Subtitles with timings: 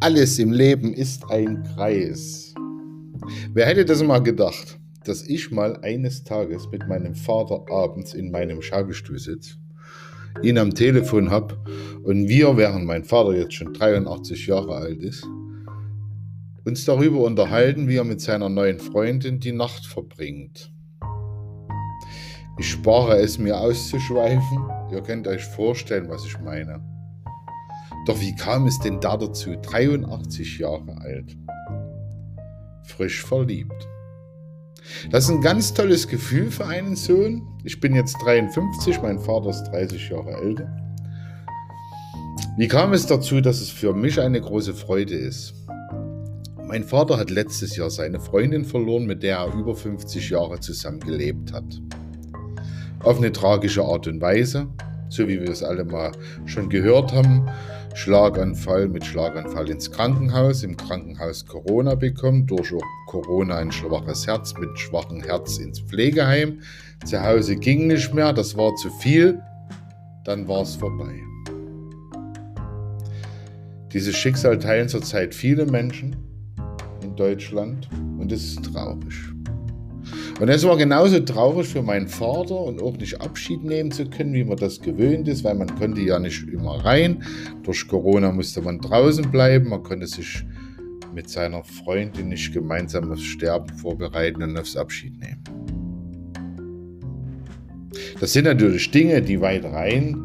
[0.00, 2.54] Alles im Leben ist ein Kreis.
[3.52, 8.30] Wer hätte das mal gedacht, dass ich mal eines Tages mit meinem Vater abends in
[8.30, 9.56] meinem Schaukelstuhl sitze,
[10.40, 11.58] ihn am Telefon habe
[12.04, 15.26] und wir, während mein Vater jetzt schon 83 Jahre alt ist,
[16.64, 20.72] uns darüber unterhalten, wie er mit seiner neuen Freundin die Nacht verbringt.
[22.56, 24.58] Ich spare es mir auszuschweifen.
[24.92, 26.97] Ihr könnt euch vorstellen, was ich meine.
[28.08, 29.54] Doch wie kam es denn da dazu?
[29.60, 31.36] 83 Jahre alt.
[32.84, 33.86] Frisch verliebt.
[35.10, 37.46] Das ist ein ganz tolles Gefühl für einen Sohn.
[37.64, 40.74] Ich bin jetzt 53, mein Vater ist 30 Jahre älter.
[42.56, 45.52] Wie kam es dazu, dass es für mich eine große Freude ist?
[46.66, 51.00] Mein Vater hat letztes Jahr seine Freundin verloren, mit der er über 50 Jahre zusammen
[51.00, 51.78] gelebt hat.
[53.00, 54.66] Auf eine tragische Art und Weise,
[55.10, 56.12] so wie wir es alle mal
[56.46, 57.46] schon gehört haben,
[57.94, 62.72] Schlaganfall mit Schlaganfall ins Krankenhaus, im Krankenhaus Corona bekommen, durch
[63.06, 66.60] Corona ein schwaches Herz mit schwachem Herz ins Pflegeheim.
[67.04, 69.40] Zu Hause ging nicht mehr, das war zu viel,
[70.24, 71.20] dann war es vorbei.
[73.92, 76.14] Dieses Schicksal teilen zurzeit viele Menschen
[77.02, 79.37] in Deutschland und es ist traurig.
[80.40, 84.34] Und es war genauso traurig für meinen Vater und auch nicht Abschied nehmen zu können,
[84.34, 87.24] wie man das gewöhnt ist, weil man konnte ja nicht immer rein.
[87.64, 90.44] Durch Corona musste man draußen bleiben, man konnte sich
[91.12, 95.42] mit seiner Freundin nicht gemeinsam aufs Sterben vorbereiten und aufs Abschied nehmen.
[98.20, 100.24] Das sind natürlich Dinge, die weit rein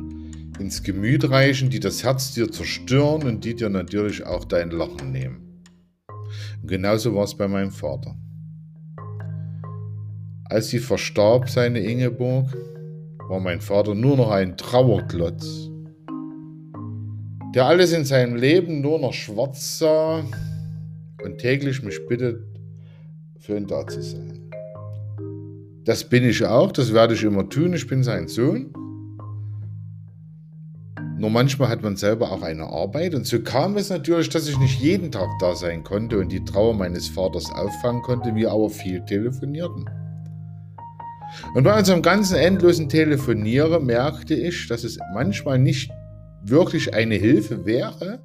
[0.60, 5.12] ins Gemüt reichen, die das Herz dir zerstören und die dir natürlich auch dein Lachen
[5.12, 5.64] nehmen.
[6.62, 8.16] Und genauso war es bei meinem Vater.
[10.50, 12.56] Als sie verstarb, seine Ingeborg,
[13.30, 15.70] war mein Vater nur noch ein Trauerklotz,
[17.56, 20.24] der alles in seinem Leben nur noch schwarz sah
[21.24, 22.44] und täglich mich bittet,
[23.40, 24.40] für ihn da zu sein.
[25.86, 28.74] Das bin ich auch, das werde ich immer tun, ich bin sein Sohn.
[31.18, 34.58] Nur manchmal hat man selber auch eine Arbeit und so kam es natürlich, dass ich
[34.60, 38.70] nicht jeden Tag da sein konnte und die Trauer meines Vaters auffangen konnte, wir aber
[38.70, 39.90] viel telefonierten.
[41.54, 45.92] Und bei unserem ganzen endlosen Telefonieren merkte ich, dass es manchmal nicht
[46.44, 48.20] wirklich eine Hilfe wäre,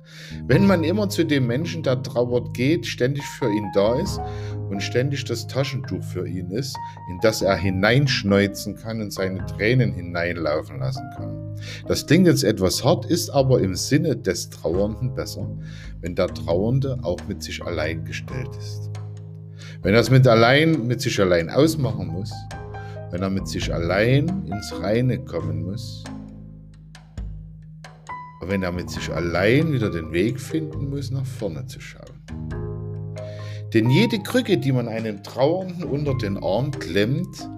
[0.46, 4.20] wenn man immer zu dem Menschen, der trauert, geht, ständig für ihn da ist
[4.69, 6.76] und ständig das Taschentuch für ihn ist,
[7.10, 11.54] in das er hineinschneuzen kann und seine Tränen hineinlaufen lassen kann.
[11.86, 15.48] Das klingt jetzt etwas hart, ist aber im Sinne des Trauernden besser,
[16.00, 18.90] wenn der Trauernde auch mit sich allein gestellt ist.
[19.82, 22.32] Wenn er es mit allein, mit sich allein ausmachen muss,
[23.10, 26.04] wenn er mit sich allein ins Reine kommen muss,
[28.41, 32.04] und wenn er mit sich allein wieder den Weg finden muss, nach vorne zu schauen.
[33.74, 37.48] Denn jede Krücke, die man einem Trauernden unter den Arm klemmt,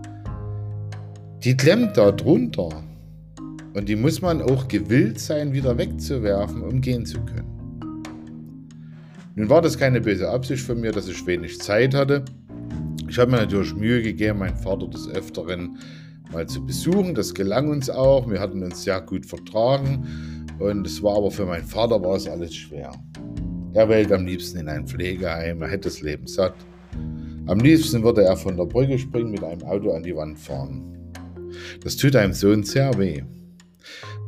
[1.44, 2.69] die klemmt da drunter.
[3.75, 7.61] Und die muss man auch gewillt sein, wieder wegzuwerfen, um gehen zu können.
[9.37, 12.25] Nun war das keine böse Absicht von mir, dass ich wenig Zeit hatte.
[13.10, 15.81] Ich habe mir natürlich Mühe gegeben, meinen Vater des Öfteren
[16.32, 17.12] mal zu besuchen.
[17.12, 18.31] Das gelang uns auch.
[18.31, 20.06] Wir hatten uns sehr gut vertragen.
[20.60, 22.93] Und es war aber für meinen Vater war es alles schwer.
[23.75, 26.54] Er wählt am liebsten in ein Pflegeheim, er hätte das Leben satt.
[27.47, 31.12] Am liebsten würde er von der Brücke springen, mit einem Auto an die Wand fahren.
[31.82, 33.25] Das tut einem Sohn sehr weh.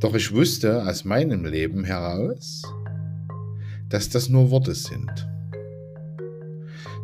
[0.01, 2.63] Doch ich wusste aus meinem Leben heraus,
[3.89, 5.29] dass das nur Worte sind.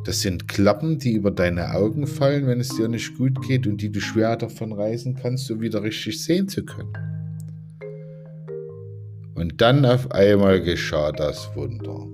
[0.04, 3.82] Das sind Klappen, die über deine Augen fallen, wenn es dir nicht gut geht und
[3.82, 6.92] die du schwer davon reißen kannst, um wieder richtig sehen zu können.
[9.34, 12.06] Und dann auf einmal geschah das Wunder.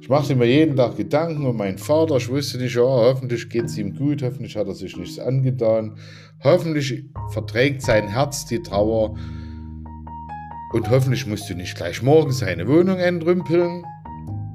[0.00, 2.16] Ich machte mir jeden Tag Gedanken um meinen Vater.
[2.16, 5.98] Ich wusste nicht, oh, hoffentlich geht es ihm gut, hoffentlich hat er sich nichts angetan,
[6.42, 9.18] hoffentlich verträgt sein Herz die Trauer
[10.72, 13.84] und hoffentlich musst du nicht gleich morgen seine Wohnung entrümpeln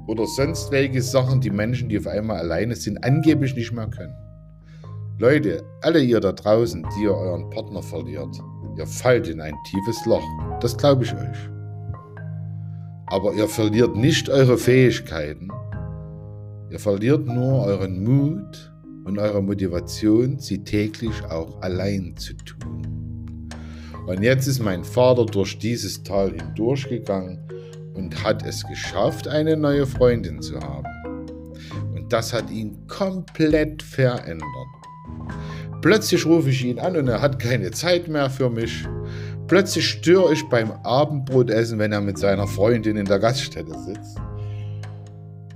[0.06, 4.14] oder sonst welche Sachen, die Menschen, die auf einmal alleine sind, angeblich nicht mehr können.
[5.18, 8.36] Leute, alle ihr da draußen, die ihr euren Partner verliert,
[8.76, 10.24] ihr fallt in ein tiefes Loch.
[10.60, 11.50] Das glaube ich euch.
[13.06, 15.48] Aber ihr verliert nicht eure Fähigkeiten.
[16.70, 18.72] Ihr verliert nur euren Mut
[19.04, 23.48] und eure Motivation, sie täglich auch allein zu tun.
[24.06, 27.38] Und jetzt ist mein Vater durch dieses Tal hindurchgegangen
[27.94, 30.86] und hat es geschafft, eine neue Freundin zu haben.
[31.94, 34.44] Und das hat ihn komplett verändert.
[35.80, 38.86] Plötzlich rufe ich ihn an und er hat keine Zeit mehr für mich.
[39.46, 44.18] plötzlich störe ich beim Abendbrotessen, wenn er mit seiner Freundin in der Gaststätte sitzt.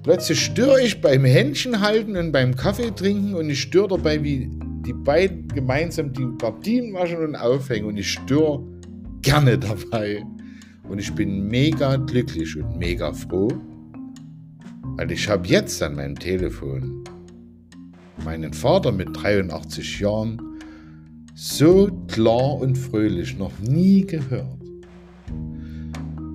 [0.02, 4.50] Plötzlich störe ich beim Händchenhalten und beim Kaffee trinken und ich störe dabei, wie
[4.86, 8.62] die beiden gemeinsam die Gardinen waschen und aufhängen und ich störe
[9.22, 10.22] gerne dabei.
[10.88, 13.48] Und ich bin mega glücklich und mega froh,
[14.96, 17.04] weil ich habe jetzt an meinem Telefon
[18.24, 20.40] meinen Vater mit 83 Jahren
[21.34, 24.58] so klar und fröhlich noch nie gehört.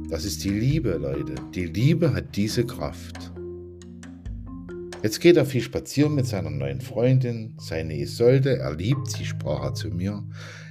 [0.09, 1.35] Das ist die Liebe, Leute.
[1.55, 3.31] Die Liebe hat diese Kraft.
[5.01, 8.59] Jetzt geht er viel spazieren mit seiner neuen Freundin, seine Isolde.
[8.59, 10.23] Er liebt sie, sprach er zu mir.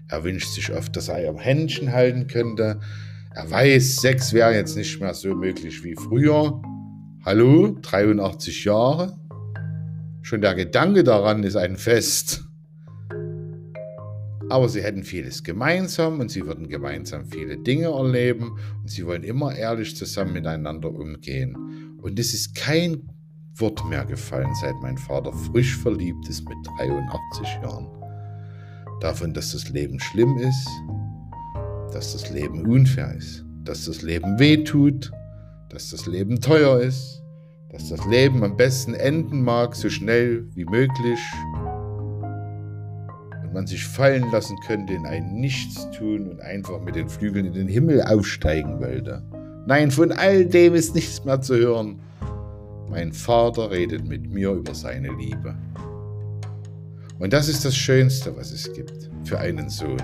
[0.08, 2.80] Er wünscht sich oft, dass er ihr Händchen halten könnte.
[3.34, 6.60] Er weiß, Sex wäre jetzt nicht mehr so möglich wie früher.
[7.24, 9.16] Hallo, 83 Jahre.
[10.20, 12.44] Schon der Gedanke daran ist ein Fest.
[14.50, 19.22] Aber sie hätten vieles gemeinsam und sie würden gemeinsam viele Dinge erleben und sie wollen
[19.22, 21.96] immer ehrlich zusammen miteinander umgehen.
[22.02, 23.08] Und es ist kein
[23.54, 27.88] Wort mehr gefallen, seit mein Vater frisch verliebt ist mit 83 Jahren.
[29.00, 30.68] Davon, dass das Leben schlimm ist,
[31.92, 35.10] dass das Leben unfair ist, dass das Leben wehtut,
[35.68, 37.22] dass das Leben teuer ist,
[37.70, 41.18] dass das Leben am besten enden mag, so schnell wie möglich
[43.42, 47.52] und man sich fallen lassen könnte in ein Nichtstun und einfach mit den Flügeln in
[47.52, 49.22] den Himmel aufsteigen wollte.
[49.66, 52.00] Nein, von all dem ist nichts mehr zu hören.
[52.90, 55.54] Mein Vater redet mit mir über seine Liebe.
[57.18, 60.02] Und das ist das Schönste, was es gibt für einen Sohn.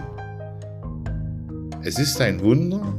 [1.83, 2.93] Es ist ein Wunder,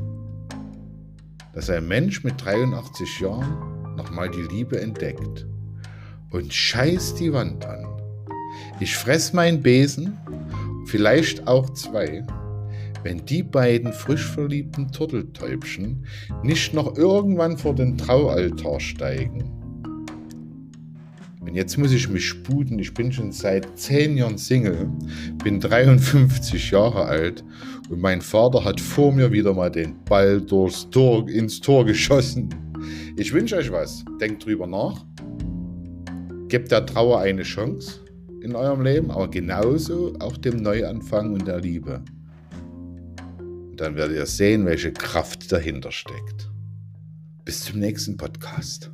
[1.53, 5.45] dass ein Mensch mit 83 Jahren nochmal die Liebe entdeckt
[6.31, 7.85] und scheißt die Wand an.
[8.79, 10.17] Ich fress meinen Besen,
[10.85, 12.25] vielleicht auch zwei,
[13.03, 16.05] wenn die beiden frisch verliebten Turteltäubchen
[16.41, 19.58] nicht noch irgendwann vor den Traualtar steigen
[21.49, 22.77] und jetzt muss ich mich sputen.
[22.77, 24.87] Ich bin schon seit zehn Jahren Single,
[25.43, 27.43] bin 53 Jahre alt
[27.89, 32.49] und mein Vater hat vor mir wieder mal den Ball durchs Tor, ins Tor geschossen.
[33.17, 34.05] Ich wünsche euch was.
[34.21, 35.03] Denkt drüber nach.
[36.49, 38.01] Gebt der Trauer eine Chance
[38.43, 42.03] in eurem Leben, aber genauso auch dem Neuanfang und der Liebe.
[43.39, 46.51] Und dann werdet ihr sehen, welche Kraft dahinter steckt.
[47.43, 48.91] Bis zum nächsten Podcast.